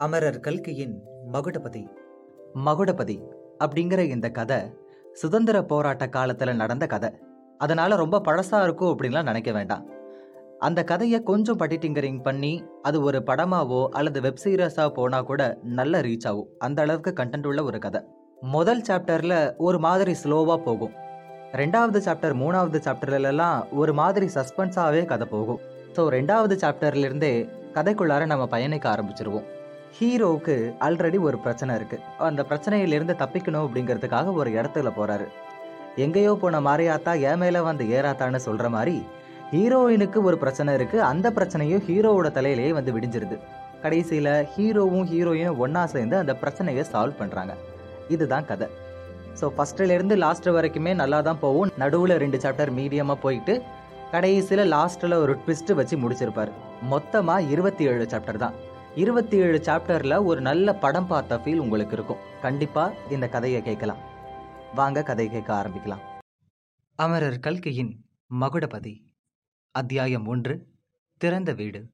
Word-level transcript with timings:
அமரர் 0.00 0.38
கல்கியின் 0.40 0.94
மகுடபதி. 1.32 1.82
மகுடபதி 2.66 3.16
அப்படிங்கிற 3.64 4.00
இந்த 4.04 4.28
கதை 4.28 4.58
சுதந்திர 5.14 5.62
போராட்ட 5.62 6.08
காலத்தில் 6.08 6.52
நடந்த 6.56 6.86
கதை. 6.86 7.10
அதனால 7.58 7.96
ரொம்ப 7.96 8.20
பழசாக 8.20 8.62
இருக்கும் 8.62 8.90
அப்படின்லாம் 8.92 9.22
நினைக்க 9.22 9.52
வேண்டாம். 9.52 9.84
அந்த 10.58 10.84
கதையை 10.84 11.22
கொஞ்சம் 11.22 11.58
படிட்டிங்கரிங் 11.58 12.20
பண்ணி 12.22 12.64
அது 12.82 13.02
ஒரு 13.02 13.18
படமாவோ 13.18 13.88
அல்லது 13.88 14.20
வெப் 14.20 14.42
சீரியஸாக 14.44 14.88
போனால் 14.88 15.24
கூட 15.24 15.58
நல்ல 15.62 16.00
ரீச் 16.00 16.26
ஆகும். 16.26 16.48
அந்த 16.58 16.82
அளவுக்கு 16.82 17.12
கண்டென்ட் 17.22 17.46
உள்ள 17.46 17.62
ஒரு 17.62 17.78
கதை. 17.78 18.00
முதல் 18.40 18.80
சாப்டரில் 18.80 19.54
ஒரு 19.56 19.78
மாதிரி 19.78 20.14
ஸ்லோவாக 20.24 20.60
போகும். 20.62 20.94
ரெண்டாவது 21.52 22.00
சாப்டர் 22.06 22.36
மூணாவது 22.44 22.80
சாப்டர்லலாம் 22.88 23.68
ஒரு 23.72 23.94
மாதிரி 23.94 24.26
சஸ்பென்ஸாகவே 24.26 25.04
கதை 25.04 25.26
போகும். 25.26 25.60
ஸோ 25.96 26.04
ரெண்டாவது 26.18 26.56
சாப்டர்லேருந்தே 26.64 27.48
கதைக்குள்ளார 27.74 28.26
நம்ம 28.26 28.46
பயணிக்க 28.46 28.96
ஆரம்பிச்சிருவோம். 28.96 29.46
ஹீரோவுக்கு 29.96 30.54
ஆல்ரெடி 30.84 31.18
ஒரு 31.28 31.36
பிரச்சனை 31.42 31.72
இருக்குது 31.78 32.04
அந்த 32.28 32.42
பிரச்சனையிலிருந்து 32.50 33.14
தப்பிக்கணும் 33.20 33.64
அப்படிங்கிறதுக்காக 33.66 34.32
ஒரு 34.40 34.50
இடத்துல 34.58 34.90
போகிறாரு 34.96 35.26
எங்கேயோ 36.04 36.32
போன 36.42 36.60
மாரியாத்தா 36.68 37.12
ஏன் 37.30 37.40
மேலே 37.42 37.60
வந்து 37.68 37.84
ஏறாத்தான்னு 37.96 38.40
சொல்கிற 38.46 38.68
மாதிரி 38.76 38.96
ஹீரோயினுக்கு 39.52 40.18
ஒரு 40.28 40.36
பிரச்சனை 40.42 40.70
இருக்குது 40.78 41.04
அந்த 41.10 41.26
பிரச்சனையும் 41.36 41.84
ஹீரோவோட 41.88 42.28
தலையிலேயே 42.38 42.72
வந்து 42.78 42.94
விடிஞ்சிருது. 42.96 43.36
கடைசியில் 43.84 44.32
ஹீரோவும் 44.54 45.06
ஹீரோயினும் 45.12 45.60
ஒன்றா 45.64 45.84
சேர்ந்து 45.94 46.16
அந்த 46.22 46.34
பிரச்சனையை 46.42 46.84
சால்வ் 46.92 47.20
பண்ணுறாங்க 47.20 47.54
இதுதான் 48.14 48.48
கதை. 48.50 48.68
ஸோ 49.38 49.46
ஃபர்ஸ்ட்லேருந்து 49.54 50.16
லாஸ்ட் 50.24 50.48
வரைக்குமே 50.56 50.92
நல்லா 51.02 51.18
தான் 51.28 51.42
போகும் 51.46 51.72
நடுவில் 51.82 52.20
ரெண்டு 52.24 52.38
சாப்டர் 52.44 52.76
மீடியமாக 52.80 53.18
போயிட்டு 53.24 53.54
கடைசியில் 54.12 54.70
லாஸ்ட்டில் 54.76 55.20
ஒரு 55.24 55.32
ட்விஸ்ட்டு 55.44 55.78
வச்சு 55.80 55.96
முடிச்சிருப்பார். 56.04 56.52
மொத்தமாக 56.92 57.50
இருபத்தி 57.54 57.84
ஏழு 57.92 58.06
சாப்டர் 58.12 58.42
தான். 58.44 58.56
இருபத்தி 59.02 59.36
ஏழு 59.36 59.60
சாப்டரில் 59.64 60.24
ஒரு 60.24 60.40
நல்ல 60.40 60.74
படம் 60.74 61.06
பார்த்த 61.06 61.36
ஃபீல் 61.36 61.62
உங்களுக்கு 61.62 61.94
இருக்கும். 61.96 62.20
கண்டிப்பாக 62.42 62.96
இந்த 63.10 63.28
கதையை 63.28 63.62
கேட்கலாம். 63.62 64.02
வாங்க 64.74 65.02
கதை 65.02 65.28
கேட்க 65.28 65.50
ஆரம்பிக்கலாம். 65.54 66.02
அமரர் 66.94 67.38
கல்கையின் 67.38 68.04
மகுடபதி 68.40 68.92
அத்தியாயம் 69.70 70.26
ஒன்று 70.26 70.54
திறந்த 71.16 71.52
வீடு. 71.52 71.90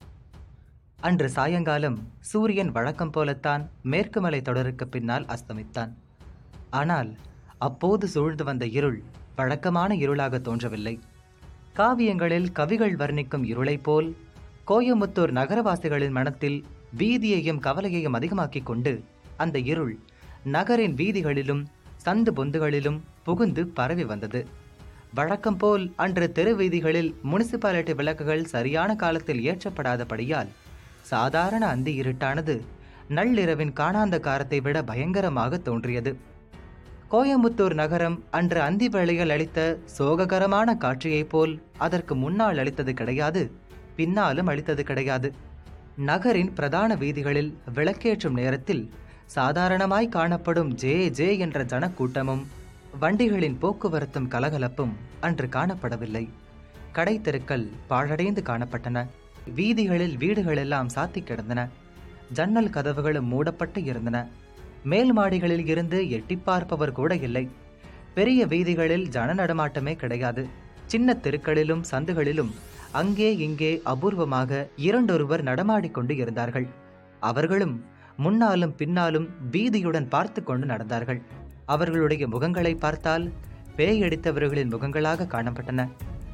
அன்று 1.00 1.28
சாயங்காலம் 1.28 1.98
சூரியன் 2.20 2.72
வழக்கம் 2.72 3.10
போலத்தான் 3.10 3.70
மேற்கு 3.82 4.20
மலை 4.20 4.42
தொடருக்கு 4.42 4.88
பின்னால் 4.88 5.24
அஸ்தமித்தான். 5.24 5.94
ஆனால் 6.70 7.16
அப்போது 7.58 8.08
சூழ்ந்து 8.08 8.44
வந்த 8.44 8.66
இருள் 8.66 9.02
வழக்கமான 9.36 9.94
இருளாக 9.94 10.40
தோன்றவில்லை. 10.40 11.00
காவியங்களில் 11.76 12.52
கவிகள் 12.52 12.96
வர்ணிக்கும் 12.96 13.46
இருளைப் 13.54 13.82
போல் 13.82 14.16
கோயமுத்தூர் 14.66 15.32
நகரவாசிகளின் 15.38 16.10
மனத்தில் 16.10 16.64
வீதியையும் 16.98 17.58
கவலையையும் 17.58 18.16
அதிகமாக்கிக் 18.18 18.66
கொண்டு 18.66 19.04
அந்த 19.36 19.58
இருள் 19.58 19.98
நகரின் 20.44 20.94
வீதிகளிலும் 20.94 21.66
சந்து 22.04 22.30
பொந்துகளிலும் 22.36 22.98
புகுந்து 23.24 23.66
பரவி 23.66 24.04
வந்தது. 24.04 24.46
வழக்கம் 25.14 25.56
போல் 25.56 25.92
அன்று 25.96 26.32
தெரு 26.32 26.56
வீதிகளில் 26.56 27.14
முனிசிபாலிட்டி 27.30 27.94
விளக்குகள் 27.94 28.44
சரியான 28.44 28.96
காலத்தில் 28.96 29.40
ஏற்றப்படாதபடியால் 29.40 30.50
சாதாரண 31.00 31.66
அந்தி 31.66 32.00
இருட்டானது 32.00 32.60
நள்ளிரவின் 33.08 33.72
காணாந்த 33.72 34.20
காரத்தை 34.20 34.60
விட 34.60 34.82
பயங்கரமாக 34.82 35.58
தோன்றியது. 35.58 36.16
கோயம்புத்தூர் 37.10 37.74
நகரம் 37.74 38.24
அன்று 38.30 38.60
அந்தி 38.60 38.88
வேளையில் 38.88 39.30
அளித்த 39.30 39.78
சோககரமான 39.98 40.76
காட்சியைப் 40.76 41.28
போல் 41.28 41.62
அதற்கு 41.78 42.14
முன்னால் 42.14 42.58
அளித்தது 42.58 42.94
கிடையாது 42.94 43.50
பின்னாலும் 43.96 44.46
அளித்தது 44.46 44.84
கிடையாது. 44.84 45.34
நகரின் 46.08 46.52
பிரதான 46.52 46.94
வீதிகளில் 46.94 47.58
விளக்கேற்றும் 47.74 48.32
நேரத்தில் 48.32 48.90
சாதாரணமாய் 49.26 50.08
காணப்படும் 50.08 50.74
ஜே 50.74 51.10
ஜே 51.10 51.38
என்ற 51.38 51.64
ஜனக்கூட்டமும் 51.64 52.44
வண்டிகளின் 53.00 53.56
போக்குவரத்தும் 53.62 54.28
கலகலப்பும் 54.28 54.92
அன்று 55.20 55.46
காணப்படவில்லை. 55.46 56.28
கடை 56.92 57.20
தெருக்கள் 57.20 57.68
பாழடைந்து 57.90 58.42
காணப்பட்டன. 58.42 59.06
வீதிகளில் 59.54 60.16
வீடுகளெல்லாம் 60.16 60.88
சாத்தி 60.94 61.22
கிடந்தன. 61.22 61.68
ஜன்னல் 62.32 62.70
கதவுகளும் 62.70 63.28
மூடப்பட்டு 63.32 63.84
இருந்தன. 63.84 64.28
மேல் 64.84 65.18
மாடிகளில் 65.18 65.66
இருந்து 65.66 66.10
எட்டி 66.10 66.36
பார்ப்பவர் 66.36 66.92
கூட 66.92 67.16
இல்லை. 67.16 67.48
பெரிய 68.14 68.46
வீதிகளில் 68.46 69.08
ஜன 69.08 69.34
நடமாட்டமே 69.34 69.96
கிடையாது. 69.96 70.48
சின்ன 70.86 71.16
தெருக்களிலும் 71.22 71.82
சந்துகளிலும் 71.90 72.50
அங்கே 72.92 73.36
இங்கே 73.36 73.82
அபூர்வமாக 73.84 74.68
இரண்டொருவர் 74.76 75.42
நடமாடிக்கொண்டு 75.42 76.16
இருந்தார்கள். 76.16 76.66
அவர்களும் 77.20 77.84
முன்னாலும் 78.16 78.74
பின்னாலும் 78.74 79.28
பீதியுடன் 79.52 80.08
பார்த்து 80.08 80.42
கொண்டு 80.42 80.66
நடந்தார்கள். 80.66 81.20
அவர்களுடைய 81.66 82.28
முகங்களை 82.28 82.78
பார்த்தால் 82.78 83.32
பேயடித்தவர்களின் 83.76 84.72
முகங்களாக 84.74 85.26
காணப்பட்டன. 85.26 85.88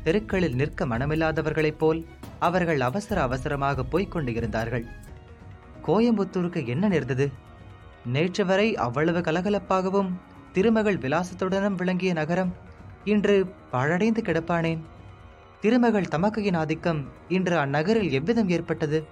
தெருக்களில் 0.05 0.55
நிற்க 0.55 0.87
மனமில்லாதவர்களைப் 0.87 1.79
போல் 1.79 2.07
அவர்கள் 2.39 2.81
அவசர 2.81 3.23
அவசரமாக 3.23 3.83
போய்கொண்டு 3.83 4.33
இருந்தார்கள். 4.35 4.85
கோயம்புத்தூருக்கு 5.87 6.67
என்ன 6.67 6.89
நேர்ந்தது? 6.89 7.31
நேற்று 8.05 8.47
வரை 8.47 8.77
அவ்வளவு 8.77 9.21
கலகலப்பாகவும் 9.21 10.11
திருமகள் 10.53 10.99
விலாசத்துடனும் 10.99 11.75
விளங்கிய 11.75 12.13
நகரம் 12.13 12.53
இன்று 13.05 13.55
பழடைந்து 13.73 14.23
கிடப்பானேன்? 14.23 14.83
திருமகள் 15.67 16.09
தமக்கையின் 16.09 16.57
ஆதிக்கம் 16.57 17.13
இன்று 17.29 17.57
அந்நகரில் 17.57 18.11
எவ்விதம் 18.11 18.49
ஏற்பட்டது? 18.49 19.05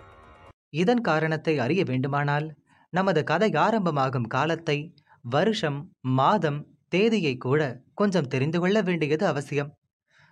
இதன் 0.71 1.01
காரணத்தை 1.01 1.59
அறிய 1.59 1.85
வேண்டுமானால் 1.85 2.55
நமது 2.91 3.25
கதை 3.25 3.51
ஆரம்பமாகும் 3.55 4.27
காலத்தை 4.27 4.95
வருஷம் 5.21 5.93
மாதம் 6.01 6.67
தேதியை 6.89 7.37
கூட 7.37 7.83
கொஞ்சம் 7.95 8.27
தெரிந்து 8.27 8.61
கொள்ள 8.61 8.83
வேண்டியது 8.83 9.27
அவசியம். 9.27 9.79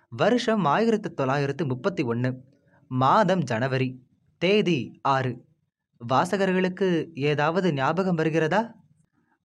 வருஷம் 0.09 0.65
ஆயிரத்தி 0.65 1.09
தொள்ளாயிரத்து 1.09 1.65
முப்பத்தி 1.65 2.03
ஒன்று 2.03 2.43
மாதம் 2.87 3.43
ஜனவரி 3.43 4.01
தேதி 4.37 4.99
ஆறு. 5.01 5.45
வாசகர்களுக்கு 6.13 7.13
ஏதாவது 7.13 7.73
ஞாபகம் 7.73 8.15
வருகிறதா? 8.15 8.73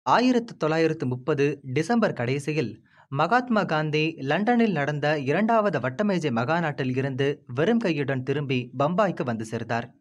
ஆயிரத்து 0.01 0.57
தொள்ளாயிரத்து 0.57 1.07
முப்பது 1.07 1.59
டிசம்பர் 1.63 2.13
கடைசியில் 2.13 2.85
மகாத்மா 3.11 3.63
காந்தி 3.63 4.15
லண்டனில் 4.19 4.71
நடந்த 4.71 5.19
இரண்டாவது 5.19 5.79
வட்டமேஜை 5.79 6.31
மகாநாட்டில் 6.31 6.97
இருந்து 6.97 7.43
வெறும் 7.53 7.79
கையுடன் 7.83 8.23
திரும்பி 8.23 8.71
பம்பாய்க்கு 8.79 9.23
வந்து 9.23 9.45
சேர்ந்தார். 9.45 9.95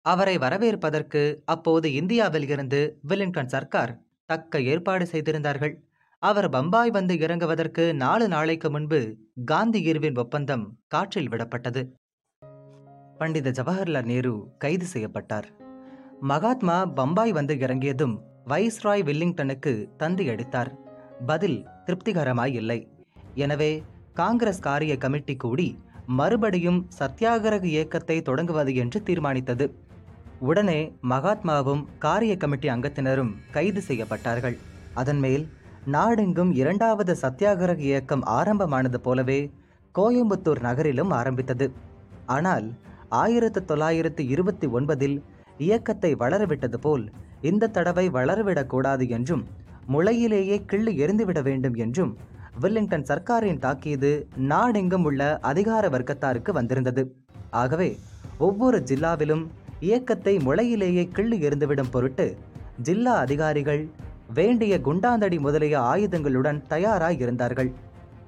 அவரை 0.00 0.38
வரவேற்பதற்கு 0.38 1.42
அப்போது 1.44 1.92
இந்தியாவில் 1.92 2.48
இருந்து 2.48 2.98
வில்லிங்டன் 3.02 3.48
சர்க்கார் 3.48 4.02
தக்க 4.24 4.60
ஏற்பாடு 4.60 5.06
செய்திருந்தார்கள். 5.06 5.74
அவர் 6.18 6.48
பம்பாய் 6.48 6.90
வந்து 6.90 7.14
இறங்குவதற்கு 7.14 7.92
நாலு 7.92 8.28
நாளைக்கு 8.28 8.70
முன்பு 8.70 9.16
காந்தி 9.44 9.82
இர்வின் 9.82 10.16
ஒப்பந்தம் 10.16 10.78
காற்றில் 10.86 11.28
விடப்பட்டது. 11.28 11.92
பண்டித 13.18 13.50
ஜவஹர்லால் 13.50 14.04
நேரு 14.04 14.54
கைது 14.58 14.86
செய்யப்பட்டார். 14.86 15.46
மகாத்மா 16.20 16.86
பம்பாய் 16.86 17.32
வந்து 17.32 17.58
இறங்கியதும் 17.58 18.16
வைஸ்ராய் 18.48 19.04
வில்லிங்டனுக்கு 19.10 19.96
தந்தி 19.96 20.28
அடித்தார். 20.28 20.82
பதில் 21.20 21.58
திருப்திகரமாய் 21.86 22.54
இல்லை 22.60 22.78
எனவே 23.34 23.72
காங்கிரஸ் 24.14 24.64
காரிய 24.66 24.94
கமிட்டி 24.96 25.34
கூடி 25.36 25.68
மறுபடியும் 26.18 26.80
சத்தியாகிரக 26.98 27.64
இயக்கத்தை 27.74 28.16
தொடங்குவது 28.22 28.72
என்று 28.74 28.98
தீர்மானித்தது. 29.02 29.66
உடனே 30.40 30.80
மகாத்மாவும் 31.12 31.82
காரிய 31.98 32.32
கமிட்டி 32.36 32.68
அங்கத்தினரும் 32.68 33.32
கைது 33.50 33.80
செய்யப்பட்டார்கள். 33.88 34.56
அதன்மேல் 34.94 35.44
நாடெங்கும் 35.94 36.52
இரண்டாவது 36.52 37.12
சத்தியாகிரக 37.22 37.80
இயக்கம் 37.90 38.24
ஆரம்பமானது 38.38 38.98
போலவே 39.00 39.40
கோயம்புத்தூர் 39.94 40.60
நகரிலும் 40.60 41.10
ஆரம்பித்தது. 41.10 41.66
ஆனால் 42.26 42.66
ஆயிரத்து 43.22 43.60
தொள்ளாயிரத்து 43.64 44.22
இருபத்தி 44.34 44.66
ஒன்பதில் 44.66 45.16
இயக்கத்தை 45.58 46.10
வளரவிட்டது 46.22 46.78
போல் 46.86 47.04
இந்த 47.40 47.72
தடவை 47.76 48.06
வளரவிடக்கூடாது 48.16 49.04
என்றும் 49.08 49.44
முளையிலேயே 49.88 50.64
கிள்ளி 50.64 50.92
எரிந்துவிட 50.98 51.42
வேண்டும் 51.42 51.74
என்றும் 51.74 52.16
வில்லிங்டன் 52.60 53.06
சர்க்காரின் 53.08 53.58
தாக்கியது 53.58 54.28
நாடெங்கும் 54.36 55.04
உள்ள 55.04 55.38
அதிகார 55.40 55.88
வர்க்கத்தாருக்கு 55.88 56.50
வந்திருந்தது. 56.52 57.02
ஆகவே 57.50 57.98
ஒவ்வொரு 58.38 58.78
ஜில்லாவிலும் 58.78 59.44
இயக்கத்தை 59.80 60.36
முளையிலேயே 60.36 61.04
கிள்ளி 61.08 61.38
எறிந்துவிடும் 61.38 61.90
பொருட்டு 61.90 62.26
ஜில்லா 62.82 63.14
அதிகாரிகள் 63.16 63.82
வேண்டிய 64.34 64.74
குண்டாந்தடி 64.78 65.38
முதலிய 65.38 65.78
ஆயுதங்களுடன் 65.80 66.60
தயாராய் 66.68 67.18
இருந்தார்கள். 67.18 67.72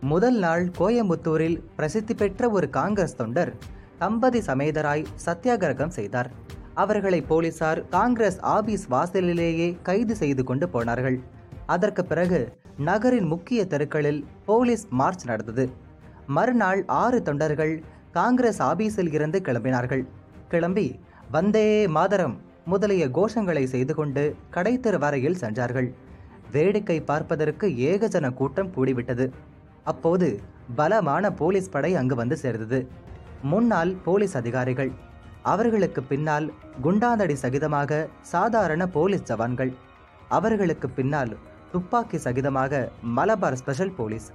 முதல் 0.00 0.38
நாள் 0.38 0.64
கோயம்புத்தூரில் 0.78 1.56
பிரசித்தி 1.76 2.14
பெற்ற 2.14 2.48
ஒரு 2.48 2.70
காங்கிரஸ் 2.70 3.16
தொண்டர் 3.16 3.52
தம்பதி 3.98 4.40
சமேதராய் 4.40 5.06
சத்தியாகிரகம் 5.26 5.94
செய்தார். 5.98 6.30
அவர்களை 6.74 7.20
போலீசார் 7.20 7.88
காங்கிரஸ் 7.88 8.40
ஆபீஸ் 8.40 8.86
வாசலிலேயே 8.86 9.76
கைது 9.82 10.16
செய்து 10.16 10.44
கொண்டு 10.44 10.68
போனார்கள். 10.68 11.18
அதற்கு 11.74 12.02
பிறகு 12.10 12.40
நகரின் 12.88 13.28
முக்கிய 13.32 13.60
தெருக்களில் 13.72 14.20
போலீஸ் 14.48 14.84
மார்ச் 15.00 15.24
நடந்தது. 15.30 15.64
மறுநாள் 16.36 16.80
ஆறு 17.02 17.18
தொண்டர்கள் 17.28 17.74
காங்கிரஸ் 18.18 18.60
ஆபீஸில் 18.70 19.12
இருந்து 19.16 19.38
கிளம்பினார்கள். 19.46 20.04
கிளம்பி 20.52 20.86
வந்தே 21.36 21.68
மாதரம் 21.96 22.36
முதலிய 22.72 23.04
கோஷங்களை 23.16 23.64
செய்து 23.74 23.94
கொண்டு 23.94 24.22
கடைத்தெரு 24.54 24.98
வரையில் 25.04 25.40
சென்றார்கள். 25.42 25.88
வேடிக்கை 26.54 26.98
பார்ப்பதற்கு 27.10 27.66
ஏகஜன 27.88 28.26
கூட்டம் 28.40 28.72
கூடிவிட்டது. 28.76 29.26
அப்போது 29.92 30.28
பலமான 30.76 31.24
போலீஸ் 31.40 31.72
படை 31.74 31.90
அங்கு 32.00 32.14
வந்து 32.14 32.36
சேர்ந்தது. 32.44 32.80
முன்னாள் 33.52 33.92
போலீஸ் 34.06 34.36
அதிகாரிகள் 34.40 34.92
அவர்களுக்கு 35.52 36.00
பின்னால் 36.02 36.46
குண்டாந்தடி 36.84 37.36
சகிதமாக 37.42 37.98
சாதாரண 38.34 38.82
போலீஸ் 38.96 39.28
ஜவான்கள் 39.32 39.72
அவர்களுக்கு 40.28 40.88
பின்னால் 40.90 41.32
துப்பாக்கி 41.72 42.16
சகிதமாக 42.16 42.88
மலபார் 43.16 43.58
ஸ்பெஷல் 43.60 43.94
போலீஸ். 43.96 44.28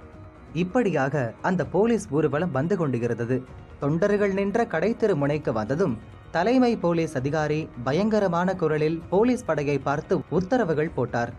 இப்படியாக 0.62 1.32
அந்த 1.42 1.62
போலீஸ் 1.74 2.06
ஊர்வலம் 2.10 2.56
வந்து 2.58 2.76
கொண்டிருந்தது. 2.76 3.36
தொண்டர்கள் 3.80 4.34
நின்ற 4.38 4.66
கடைத்தெரு 4.74 5.14
முனைக்கு 5.22 5.52
வந்ததும் 5.52 5.94
தலைமை 6.30 6.72
போலீஸ் 6.76 7.14
அதிகாரி 7.20 7.60
பயங்கரமான 7.86 8.54
குரலில் 8.54 8.98
போலீஸ் 9.12 9.44
படையை 9.44 9.78
பார்த்து 9.78 10.14
உத்தரவுகள் 10.38 10.94
போட்டார். 10.94 11.32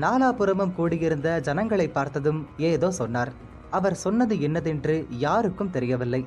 நாலாபுறமும் 0.00 0.74
கூடியிருந்த 0.78 1.40
ஜனங்களை 1.40 1.88
பார்த்ததும் 1.88 2.40
ஏதோ 2.70 2.90
சொன்னார். 2.90 3.32
அவர் 3.70 3.96
சொன்னது 4.04 4.34
என்னதென்று 4.48 4.94
யாருக்கும் 5.26 5.70
தெரியவில்லை. 5.70 6.22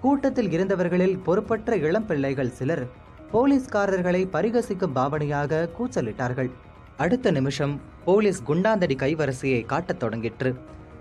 கூட்டத்தில் 0.00 0.50
இருந்தவர்களில் 0.50 1.18
பொறுப்பற்ற 1.26 1.76
இளம் 1.76 2.06
பிள்ளைகள் 2.06 2.56
சிலர் 2.58 2.84
போலீஸ்காரர்களை 3.32 4.22
பரிகசிக்கும் 4.34 4.96
பாவனையாக 4.98 5.68
கூச்சலிட்டார்கள். 5.78 6.50
அடுத்த 6.98 7.30
நிமிஷம் 7.30 7.80
போலீஸ் 8.04 8.42
குண்டாந்தடி 8.46 8.94
கைவரிசையை 8.96 9.64
காட்டத் 9.64 10.02
தொடங்கிற்று. 10.02 10.54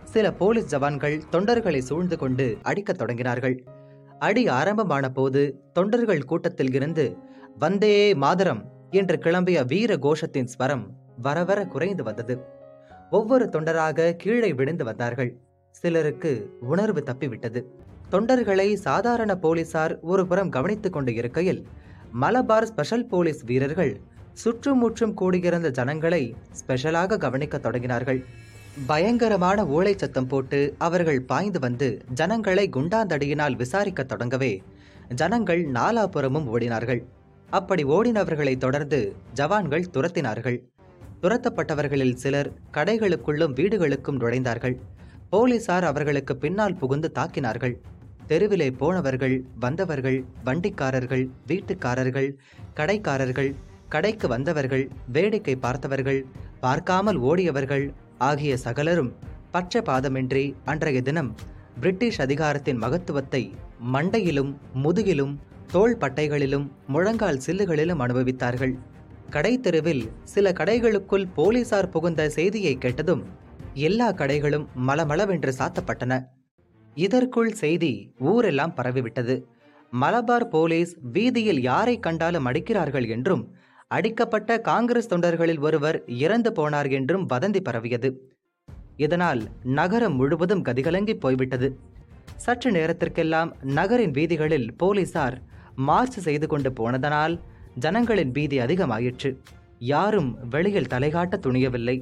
சில 0.04 0.32
போலீஸ் 0.32 0.76
ஜவான்கள் 0.76 1.22
தொண்டர்களை 1.32 1.78
சூழ்ந்து 1.78 2.18
கொண்டு 2.18 2.58
அடிக்கத் 2.62 3.02
தொடங்கினார்கள். 3.02 3.56
அடி 4.20 4.48
ஆரம்பமான 4.48 5.10
போது 5.10 5.62
தொண்டர்கள் 5.74 6.26
கூட்டத்தில் 6.26 6.74
இருந்து 6.74 7.18
வந்தே 7.58 8.14
மாதரம் 8.14 8.72
என்று 8.92 9.18
கிளம்பிய 9.18 9.66
வீர 9.66 9.96
கோஷத்தின் 9.96 10.48
ஸ்வரம் 10.58 10.86
வரவர 11.22 11.66
குறைந்து 11.66 12.04
வந்தது. 12.04 12.42
ஒவ்வொரு 13.12 13.50
தொண்டராக 13.52 14.12
கீழே 14.12 14.54
விழுந்து 14.54 14.84
வந்தார்கள். 14.84 15.38
சிலருக்கு 15.72 16.58
உணர்வு 16.60 17.04
தப்பிவிட்டது. 17.06 17.64
தொண்டர்களை 18.12 18.74
சாதாரண 18.74 19.36
போலீசார் 19.36 20.00
ஒருபுறம் 20.00 20.50
கவனித்துக் 20.50 20.94
கொண்டு 20.94 21.14
இருக்கையில் 21.14 21.68
மலபார் 22.22 22.66
ஸ்பெஷல் 22.66 23.06
போலீஸ் 23.06 23.44
வீரர்கள் 23.44 24.02
சுற்றுமுற்றும் 24.42 25.14
கூடியிருந்த 25.20 25.70
ஜனங்களை 25.78 26.24
ஸ்பெஷலாக 26.60 27.18
கவனிக்க 27.26 27.56
தொடங்கினார்கள். 27.58 28.20
பயங்கரமான 28.90 29.60
ஓலை 29.76 29.94
சத்தம் 30.02 30.28
போட்டு 30.32 30.60
அவர்கள் 30.88 31.22
பாய்ந்து 31.30 31.60
வந்து 31.60 31.88
ஜனங்களை 32.20 32.66
குண்டாந்தடியினால் 32.76 33.56
விசாரிக்க 33.62 34.02
தொடங்கவே 34.04 34.54
ஜனங்கள் 35.22 35.62
நாலாபுறமும் 35.78 36.48
ஓடினார்கள். 36.54 37.02
அப்படி 37.50 37.84
ஓடினவர்களை 37.96 38.54
தொடர்ந்து 38.58 39.00
ஜவான்கள் 39.40 39.86
துரத்தினார்கள். 39.96 40.58
துரத்தப்பட்டவர்களில் 41.22 42.18
சிலர் 42.24 42.50
கடைகளுக்குள்ளும் 42.78 43.56
வீடுகளுக்கும் 43.60 44.20
நுழைந்தார்கள். 44.24 44.76
போலீசார் 45.30 45.88
அவர்களுக்கு 45.92 46.34
பின்னால் 46.44 46.80
புகுந்து 46.82 47.10
தாக்கினார்கள். 47.18 47.76
தெருவிலே 48.30 48.70
போனவர்கள் 48.82 49.36
வந்தவர்கள் 49.64 50.20
வண்டிக்காரர்கள் 50.46 51.26
வீட்டுக்காரர்கள் 51.50 52.30
கடைக்காரர்கள் 52.80 53.52
கடைக்கு 53.90 54.28
வந்தவர்கள் 54.28 54.86
வேடிக்கை 55.12 55.56
பார்த்தவர்கள் 55.56 56.22
பார்க்காமல் 56.60 57.20
ஓடியவர்கள் 57.20 57.86
ஆகிய 58.18 58.54
சகலரும் 58.58 59.12
பட்சபாதமின்றி 59.54 60.46
அன்றைய 60.66 61.02
தினம் 61.02 61.32
பிரிட்டிஷ் 61.80 62.22
அதிகாரத்தின் 62.22 62.80
மகத்துவத்தை 62.80 63.42
மண்டையிலும் 63.94 64.52
முதுகிலும் 64.84 65.34
தோள் 65.72 65.98
பட்டைகளிலும் 65.98 66.66
முழங்கால் 66.88 67.44
சில்லுகளிலும் 67.46 68.02
அனுபவித்தார்கள். 68.06 68.74
கடைத்தெருவில் 69.30 70.04
சில 70.24 70.52
கடைகளுக்குள் 70.52 71.26
போலீசார் 71.36 71.90
புகுந்த 71.90 72.28
செய்தியை 72.30 72.74
கேட்டதும் 72.78 73.24
எல்லா 73.88 74.08
கடைகளும் 74.12 74.66
மளமளவென்று 74.88 75.52
சாத்தப்பட்டன. 75.60 76.14
இதற்குள் 76.98 77.52
செய்தி 77.54 77.92
ஊரெல்லாம் 78.32 78.76
பரவிவிட்டது. 78.76 79.36
மலபார் 79.94 80.48
போலீஸ் 80.48 80.94
வீதியில் 81.12 81.62
யாரை 81.62 81.96
கண்டாலும் 82.00 82.48
அடிக்கிறார்கள் 82.50 83.08
என்றும் 83.08 83.44
அடிக்கப்பட்ட 83.92 84.62
காங்கிரஸ் 84.62 85.12
தொண்டர்களில் 85.14 85.60
ஒருவர் 85.60 85.98
இறந்து 86.08 86.50
போனார் 86.52 86.92
என்றும் 86.92 87.30
வதந்தி 87.30 87.60
பரவியது. 87.60 88.10
இதனால் 88.96 89.42
நகரம் 89.64 90.16
முழுவதும் 90.16 90.64
கதிகலங்கி 90.64 91.14
போய்விட்டது. 91.14 91.68
சற்று 92.36 92.72
நேரத்திற்கெல்லாம் 92.72 93.52
நகரின் 93.78 94.12
வீதிகளில் 94.12 94.68
போலீசார் 94.78 95.38
மார்ச் 95.76 96.20
செய்து 96.20 96.48
கொண்டு 96.48 96.70
போனதனால் 96.74 97.36
ஜனங்களின் 97.76 98.32
பீதி 98.32 98.58
அதிகமாயிற்று. 98.60 99.32
யாரும் 99.94 100.30
வெளியில் 100.50 100.92
தலைகாட்ட 100.94 101.36
துணியவில்லை. 101.46 101.98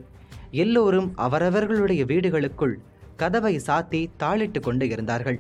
எல்லோரும் 0.52 1.10
அவரவர்களுடைய 1.16 2.06
வீடுகளுக்குள் 2.06 2.76
கதவை 3.16 3.56
சாத்தி 3.68 4.02
தாளிட்டு 4.24 4.60
கொண்டு 4.60 4.86
இருந்தார்கள். 4.90 5.40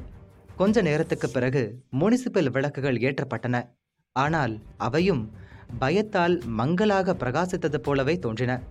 கொஞ்ச 0.55 0.81
நேரத்துக்கு 0.81 1.29
பிறகு 1.29 1.63
முனிசிபல் 1.99 2.51
விளக்குகள் 2.51 2.97
ஏற்றப்பட்டன. 2.97 3.55
ஆனால் 4.15 4.53
அவையும் 4.77 5.23
பயத்தால் 5.79 6.41
மங்கலாக 6.45 7.13
பிரகாசித்தது 7.13 7.77
போலவே 7.77 8.19
தோன்றின. 8.19 8.61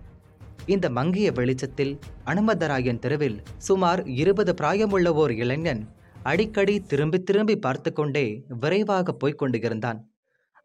இந்த 0.65 0.89
மங்கிய 0.89 1.31
வெளிச்சத்தில் 1.31 1.99
அனுமதராயன் 2.25 2.99
தெருவில் 2.99 3.41
சுமார் 3.57 4.05
இருபது 4.05 4.53
பிராயமுள்ள 4.61 5.07
ஓர் 5.07 5.31
இளைஞன் 5.31 5.87
அடிக்கடி 6.23 6.79
திரும்பி 6.79 7.23
திரும்பி 7.23 7.55
பார்த்து 7.55 7.93
கொண்டே 7.93 8.43
விரைவாக 8.47 9.13
போய்க் 9.13 9.37
கொண்டிருந்தான். 9.37 10.09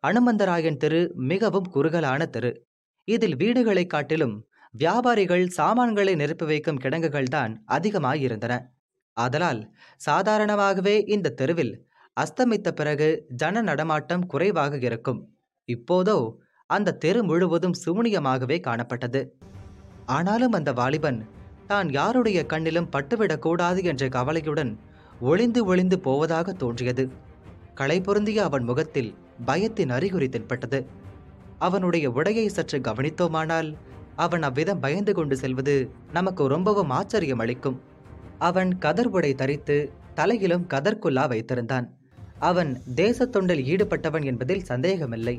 அனுமந்தராயன் 0.06 0.76
தெரு 0.76 1.12
மிகவும் 1.14 1.68
குறுகலான 1.70 2.26
தெரு. 2.26 2.66
இதில் 3.04 3.36
வீடுகளைக் 3.36 3.90
காட்டிலும் 3.90 4.48
வியாபாரிகள் 4.78 5.46
சாமான்களை 5.46 6.14
நிரப்பி 6.14 6.44
வைக்கும் 6.44 6.78
கிடங்குகள்தான் 6.78 7.56
அதிகமாயிருந்தன. 7.68 8.60
ஆதலால் 9.12 9.74
சாதாரணமாகவே 10.10 11.08
இந்த 11.08 11.28
தெருவில் 11.28 11.86
அஸ்தமித்த 12.20 12.70
பிறகு 12.70 13.24
ஜன 13.28 13.62
நடமாட்டம் 13.62 14.26
குறைவாக 14.26 14.76
இருக்கும். 14.76 15.39
இப்போதோ 15.76 16.16
அந்த 16.70 16.96
தெரு 17.02 17.20
முழுவதும் 17.24 17.78
சூனியமாகவே 17.84 18.56
காணப்பட்டது. 18.66 19.20
ஆனாலும் 20.16 20.54
அந்த 20.58 20.70
வாலிபன் 20.72 21.18
தான் 21.66 21.88
யாருடைய 21.98 22.38
கண்ணிலும் 22.52 22.92
பட்டுவிடக்கூடாது 22.94 23.80
என்ற 23.84 24.04
கவலையுடன் 24.08 24.72
ஒளிந்து 25.20 25.60
ஒளிந்து 25.64 25.96
போவதாக 25.98 26.52
தோன்றியது. 26.52 27.04
களை 27.74 27.98
பொருந்திய 28.00 28.38
அவன் 28.44 28.64
முகத்தில் 28.64 29.10
பயத்தின் 29.46 29.92
அறிகுறி 29.96 30.28
தென்பட்டது. 30.28 30.80
அவனுடைய 31.58 32.06
உடையை 32.10 32.46
சற்று 32.46 32.78
கவனித்தோமானால் 32.78 33.70
அவன் 34.24 34.44
அவ்விதம் 34.48 34.82
பயந்து 34.84 35.12
கொண்டு 35.14 35.34
செல்வது 35.36 35.74
நமக்கு 36.12 36.42
ரொம்பவும் 36.54 36.92
ஆச்சரியம் 36.98 37.42
அளிக்கும். 37.44 37.78
அவன் 38.48 38.70
கதர் 38.78 39.10
உடை 39.16 39.32
தரித்து 39.34 39.76
தலையிலும் 40.14 40.66
கதர்குல்லா 40.74 41.24
வைத்திருந்தான். 41.32 41.86
அவன் 42.48 42.70
தேசத்தொண்டில் 42.96 43.62
ஈடுபட்டவன் 43.72 44.24
என்பதில் 44.24 44.66
சந்தேகமில்லை. 44.70 45.36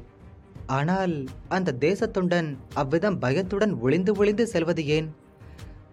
ஆனால் 0.65 1.25
அந்த 1.49 1.75
தேசத்துடன் 1.79 2.57
அவ்விதம் 2.73 3.19
பயத்துடன் 3.19 3.73
ஒளிந்து 3.79 4.13
ஒளிந்து 4.13 4.47
செல்வது 4.47 4.85
ஏன்? 4.85 5.09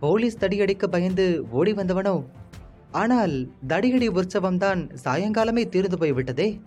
போலீஸ் 0.01 0.39
தடியடிக்க 0.39 0.87
பயந்து 0.87 1.47
ஓடி 1.51 1.73
வந்தவனோ? 1.73 2.27
ஆனால் 2.91 3.51
தடியடி 3.69 4.09
உற்சவம்தான் 4.09 4.83
சாயங்காலமே 5.05 5.69
தீர்ந்து 5.69 5.99
போய்விட்டதே. 5.99 6.61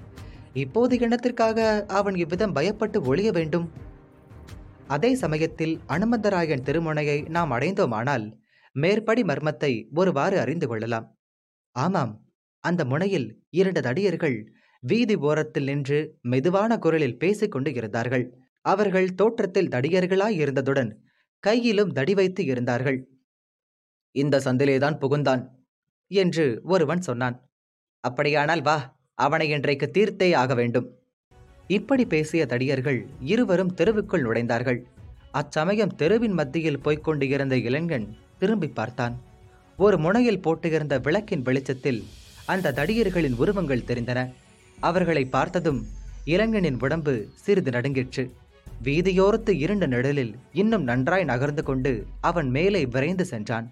இப்போது 0.53 1.00
எண்ணத்திற்காக 1.00 1.86
அவன் 1.86 2.15
இவ்விதம் 2.15 2.55
பயப்பட்டு 2.55 3.15
ஒளிய 3.15 3.31
வேண்டும்? 3.31 3.71
அதே 4.88 5.15
சமயத்தில் 5.15 5.79
அனுமந்தராயன் 5.88 6.65
திருமுனையை 6.65 7.29
நாம் 7.29 7.51
அடைந்தோமானால் 7.51 8.25
மேற்படி 8.71 9.21
மர்மத்தை 9.21 9.89
ஒருவாறு 9.93 10.39
அறிந்து 10.39 10.67
கொள்ளலாம். 10.67 11.17
ஆமாம் 11.71 12.13
அந்த 12.60 12.86
முனையில் 12.86 13.43
இரண்டு 13.50 13.81
தடியர்கள் 13.81 14.38
வீதி 14.84 15.16
ஓரத்தில் 15.16 15.64
நின்று 15.64 16.18
மெதுவான 16.22 16.78
குரலில் 16.78 17.18
பேசிக் 17.18 17.52
கொண்டு 17.52 17.74
இருந்தார்கள். 17.74 18.38
அவர்கள் 18.62 19.16
தோற்றத்தில் 19.16 19.68
தடியர்களாய் 19.68 20.40
இருந்ததுடன் 20.44 20.92
கையிலும் 21.40 21.92
தடி 21.92 22.14
வைத்து 22.14 22.46
இருந்தார்கள். 22.46 23.10
இந்த 24.12 24.40
சந்திலேதான் 24.40 24.98
புகுந்தான் 24.98 25.48
என்று 26.08 26.62
ஒருவன் 26.64 27.02
சொன்னான். 27.02 27.50
அப்படியானால் 28.00 28.62
வா 28.62 29.00
அவனை 29.14 29.50
இன்றைக்கு 29.50 29.92
தீர்த்தே 29.94 30.36
ஆக 30.36 30.54
வேண்டும். 30.54 30.98
இப்படி 31.68 32.06
பேசிய 32.06 32.46
தடியர்கள் 32.46 33.06
இருவரும் 33.20 33.76
தெருவுக்குள் 33.76 34.26
நுழைந்தார்கள். 34.26 34.82
அச்சமயம் 35.32 35.96
தெருவின் 35.96 36.34
மத்தியில் 36.34 36.80
போய்க் 36.80 37.04
கொண்டு 37.04 37.28
இருந்த 37.28 37.58
இளைஞன் 37.58 38.18
திரும்பி 38.40 38.68
பார்த்தான். 38.68 39.22
ஒரு 39.78 39.98
முனையில் 39.98 40.40
போட்டிருந்த 40.40 41.02
விளக்கின் 41.02 41.42
வெளிச்சத்தில் 41.42 42.04
அந்த 42.46 42.72
தடியர்களின் 42.72 43.36
உருவங்கள் 43.36 43.88
தெரிந்தன. 43.88 44.34
அவர்களை 44.90 45.24
பார்த்ததும் 45.26 45.82
இளைஞனின் 46.26 46.80
உடம்பு 46.80 47.14
சிறிது 47.44 47.72
நடுங்கிற்று. 47.72 48.24
வீதியோரத்து 48.84 49.52
இருண்ட 49.64 49.86
நிழலில் 49.86 50.34
இன்னும் 50.62 50.84
நன்றாய் 50.84 51.24
நகர்ந்து 51.24 51.64
கொண்டு 51.64 51.92
அவன் 52.22 52.50
மேலே 52.50 52.82
விரைந்து 52.86 53.26
சென்றான். 53.26 53.68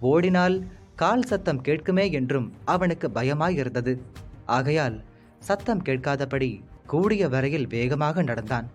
ஓடினால் 0.00 0.56
கால் 0.94 1.22
சத்தம் 1.22 1.62
கேட்குமே 1.62 2.12
என்றும் 2.12 2.48
அவனுக்கு 2.64 3.08
பயமாயிருந்தது. 3.14 3.94
ஆகையால் 4.46 4.96
சத்தம் 5.38 5.82
கேட்காதபடி 5.82 6.50
கூடிய 6.86 7.28
வரையில் 7.28 7.66
வேகமாக 7.66 8.22
நடந்தான். 8.22 8.66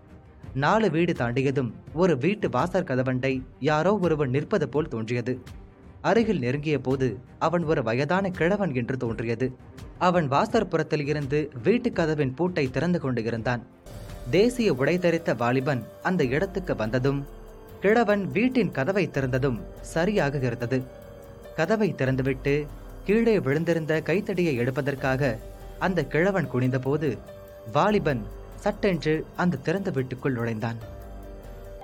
நாலு 0.54 0.90
வீடு 0.92 1.13
தாண்டியதும் 1.13 1.72
ஒரு 1.94 2.18
வீட்டு 2.18 2.50
வாசற் 2.50 2.88
கதவண்டை 2.90 3.34
யாரோ 3.60 3.94
ஒருவன் 3.98 4.30
நிற்பது 4.30 4.70
போல் 4.70 4.88
தோன்றியது. 4.88 5.34
அருகில் 6.01 6.39
நெருங்கிய 6.39 6.79
போது 6.79 7.17
அவன் 7.39 7.63
ஒரு 7.63 7.84
வயதான 7.84 8.29
கிழவன் 8.29 8.75
என்று 8.75 8.98
தோன்றியது. 8.98 9.55
அவன் 9.98 10.31
வாசற்புறத்தில் 10.31 11.08
இருந்து 11.08 11.51
வீட்டுக் 11.63 11.96
கதவின் 11.96 12.34
பூட்டை 12.34 12.70
திறந்து 12.70 13.00
கொண்டு 13.00 13.24
இருந்தான். 13.24 13.65
தேசிய 14.29 14.74
உடை 14.74 14.98
தரித்த 14.98 15.36
வாலிபன் 15.36 15.84
அந்த 16.03 16.25
இடத்துக்கு 16.25 16.75
வந்ததும் 16.75 17.27
கிழவன் 17.79 18.31
வீட்டின் 18.31 18.72
கதவை 18.72 19.08
திறந்ததும் 19.08 19.62
சரியாக 19.81 20.38
இருந்தது. 20.38 20.84
கதவை 21.55 21.93
திறந்துவிட்டு 21.98 22.67
கீழே 23.05 23.39
விழுந்திருந்த 23.39 24.01
கைத்தடியை 24.01 24.55
எடுப்பதற்காக 24.55 25.38
அந்த 25.79 26.05
கிழவன் 26.05 26.48
குனிந்தபோது 26.53 27.17
வாலிபன் 27.74 28.22
சட்டென்று 28.55 29.25
அந்த 29.36 29.58
திறந்த 29.58 29.91
வீட்டுக்குள் 29.91 30.34
நுழைந்தான். 30.34 30.75